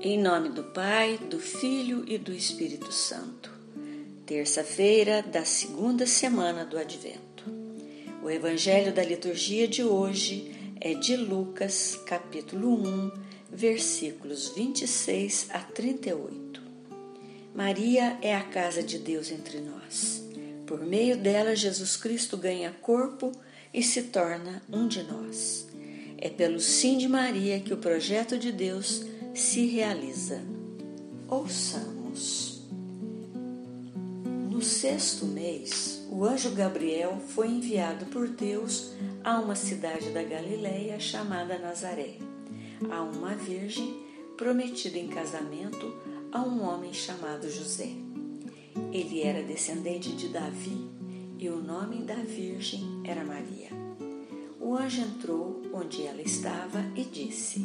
[0.00, 3.50] Em nome do Pai, do Filho e do Espírito Santo.
[4.24, 7.42] Terça-feira da segunda semana do Advento.
[8.22, 13.10] O Evangelho da liturgia de hoje é de Lucas, capítulo 1,
[13.50, 16.62] versículos 26 a 38.
[17.52, 20.22] Maria é a casa de Deus entre nós.
[20.64, 23.32] Por meio dela, Jesus Cristo ganha corpo
[23.74, 25.66] e se torna um de nós.
[26.16, 29.04] É pelo sim de Maria que o projeto de Deus
[29.38, 30.42] se realiza.
[31.28, 32.66] Ouçamos.
[34.50, 40.98] No sexto mês, o anjo Gabriel foi enviado por Deus a uma cidade da Galiléia
[40.98, 42.16] chamada Nazaré,
[42.90, 44.02] a uma virgem
[44.36, 45.94] prometida em casamento
[46.32, 47.92] a um homem chamado José.
[48.92, 50.90] Ele era descendente de Davi
[51.38, 53.68] e o nome da virgem era Maria.
[54.60, 57.64] O anjo entrou onde ela estava e disse: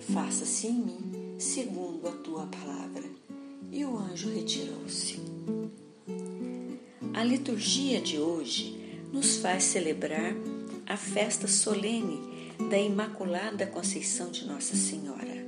[0.00, 3.04] faça-se em mim segundo a tua palavra.
[3.70, 5.20] E o anjo retirou-se.
[7.14, 8.76] A liturgia de hoje
[9.12, 10.34] nos faz celebrar
[10.86, 12.18] a festa solene
[12.68, 15.46] da Imaculada Conceição de Nossa Senhora.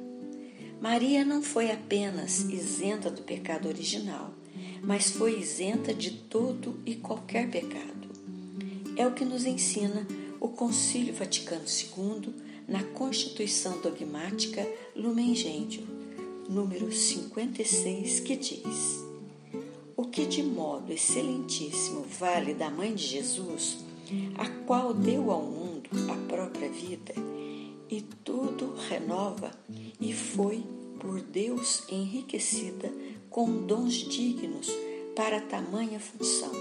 [0.81, 4.33] Maria não foi apenas isenta do pecado original,
[4.83, 8.09] mas foi isenta de todo e qualquer pecado.
[8.97, 10.07] É o que nos ensina
[10.41, 12.33] o Concílio Vaticano II
[12.73, 14.67] na Constituição Dogmática
[14.97, 15.85] Lumen Gentium,
[16.49, 19.05] número 56, que diz:
[19.95, 23.77] O que de modo excelentíssimo vale da Mãe de Jesus,
[24.39, 27.13] a qual deu ao mundo a própria vida,
[27.91, 29.51] e tudo renova,
[30.01, 30.65] e foi
[30.99, 32.91] por Deus enriquecida
[33.29, 34.71] com dons dignos
[35.15, 36.53] para tamanha função.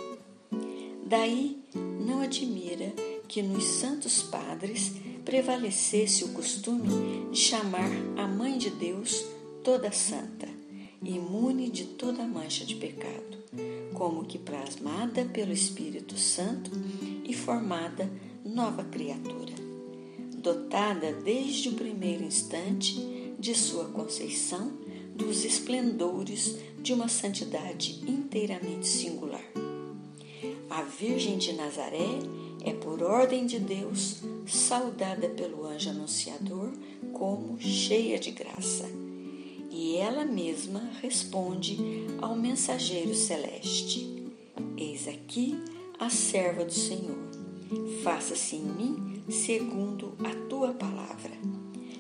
[1.06, 1.58] Daí
[2.06, 2.92] não admira
[3.30, 4.92] que nos santos padres
[5.26, 9.26] prevalecesse o costume de chamar a Mãe de Deus
[9.64, 10.48] toda santa,
[11.04, 13.38] imune de toda mancha de pecado,
[13.94, 16.72] como que plasmada pelo Espírito Santo
[17.24, 18.10] e formada
[18.44, 19.54] nova criatura,
[20.38, 23.00] dotada desde o primeiro instante
[23.40, 24.72] de sua conceição
[25.16, 29.46] dos esplendores de uma santidade inteiramente singular.
[30.70, 32.20] A Virgem de Nazaré
[32.64, 36.72] é, por ordem de Deus, saudada pelo anjo anunciador
[37.14, 38.90] como cheia de graça.
[39.70, 41.78] E ela mesma responde
[42.22, 44.26] ao mensageiro celeste:
[44.78, 45.58] Eis aqui
[45.98, 47.30] a serva do Senhor.
[48.04, 51.32] Faça-se em mim segundo a tua palavra.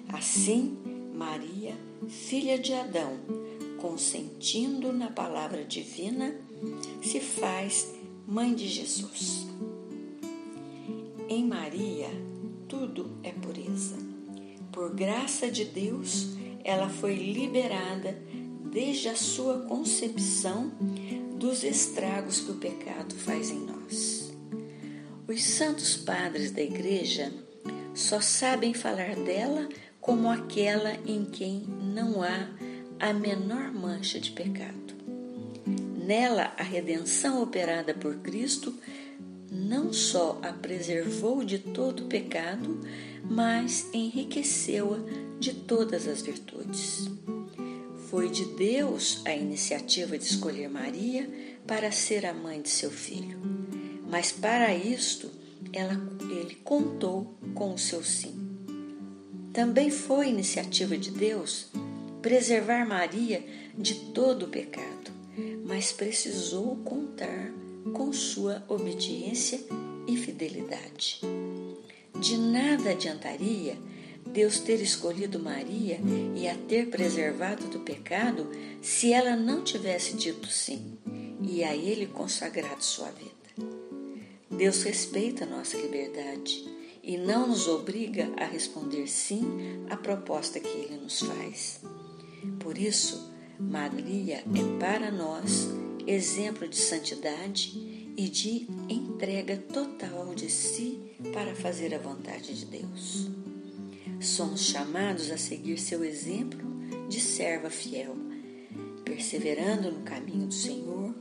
[0.10, 0.78] Assim,
[1.16, 1.74] Maria,
[2.10, 3.14] filha de Adão,
[3.80, 6.36] consentindo na palavra divina,
[7.02, 7.94] se faz
[8.28, 9.48] mãe de Jesus.
[11.30, 12.10] Em Maria,
[12.72, 13.98] tudo é pureza.
[14.72, 16.30] Por graça de Deus,
[16.64, 18.18] ela foi liberada
[18.72, 20.72] desde a sua concepção
[21.38, 24.32] dos estragos que o pecado faz em nós.
[25.28, 27.34] Os santos padres da Igreja
[27.94, 29.68] só sabem falar dela
[30.00, 32.48] como aquela em quem não há
[33.02, 34.96] a menor mancha de pecado.
[36.06, 38.74] Nela, a redenção operada por Cristo
[39.52, 42.80] não só a preservou de todo pecado,
[43.30, 45.00] mas enriqueceu-a
[45.40, 47.10] de todas as virtudes.
[48.10, 51.30] Foi de Deus a iniciativa de escolher Maria
[51.68, 53.38] para ser a mãe de seu filho.
[54.10, 55.30] Mas para isto,
[55.74, 56.00] ela,
[56.30, 58.36] ele contou com o seu sim.
[59.52, 61.68] Também foi iniciativa de Deus
[62.22, 63.44] preservar Maria
[63.78, 65.12] de todo o pecado,
[65.66, 67.61] mas precisou contar
[67.94, 69.60] com sua obediência
[70.08, 71.22] e fidelidade.
[72.20, 73.78] De nada adiantaria
[74.28, 76.00] Deus ter escolhido Maria
[76.36, 78.50] e a ter preservado do pecado
[78.82, 80.98] se ela não tivesse dito sim
[81.42, 83.32] e a Ele consagrado sua vida.
[84.50, 86.64] Deus respeita nossa liberdade
[87.04, 89.44] e não nos obriga a responder sim
[89.90, 91.82] à proposta que Ele nos faz.
[92.60, 95.68] Por isso, Maria é para nós
[96.08, 97.72] exemplo de santidade
[98.18, 101.00] e de entrega total de si
[101.34, 103.30] para fazer a vontade de Deus.
[104.20, 106.62] Somos chamados a seguir seu exemplo
[107.10, 108.16] de serva fiel,
[109.04, 111.14] perseverando no caminho do Senhor,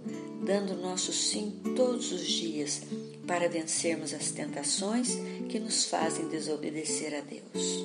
[0.44, 2.82] dando nosso sim todos os dias
[3.26, 5.16] para vencermos as tentações
[5.48, 7.84] que nos fazem desobedecer a Deus.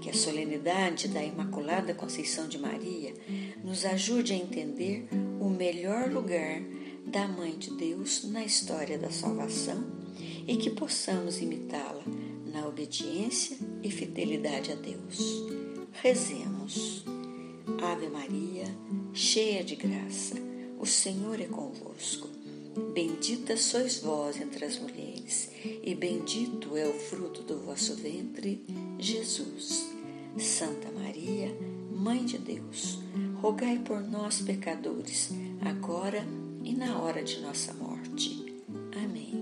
[0.00, 3.14] Que a solenidade da Imaculada Conceição de Maria
[3.62, 5.06] nos ajude a entender
[5.52, 6.60] melhor lugar
[7.06, 9.84] da Mãe de Deus na história da salvação
[10.46, 12.02] e que possamos imitá-la
[12.52, 15.44] na obediência e fidelidade a Deus.
[15.92, 17.04] Rezemos.
[17.80, 18.64] Ave Maria,
[19.12, 20.34] cheia de graça,
[20.78, 22.28] o Senhor é convosco.
[22.94, 25.50] Bendita sois vós entre as mulheres,
[25.82, 28.64] e bendito é o fruto do vosso ventre,
[28.98, 29.90] Jesus.
[30.38, 31.54] Santa Maria,
[31.90, 32.98] Mãe de Deus,
[33.42, 35.30] rogai por nós, pecadores,
[35.62, 36.24] agora
[36.62, 38.54] e na hora de nossa morte.
[39.04, 39.34] Amém.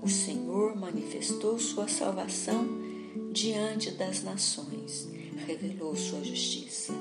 [0.00, 2.64] O Senhor manifestou sua salvação
[3.32, 5.08] diante das nações,
[5.48, 6.92] revelou sua justiça.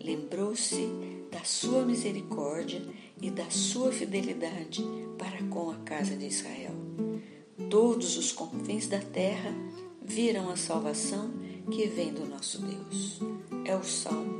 [0.00, 0.88] Lembrou-se
[1.32, 2.80] da sua misericórdia
[3.20, 4.84] e da sua fidelidade
[5.18, 6.76] para com a casa de Israel.
[7.68, 9.52] Todos os confins da terra
[10.00, 11.28] viram a salvação
[11.68, 13.18] que vem do nosso Deus.
[13.64, 14.39] É o Salmo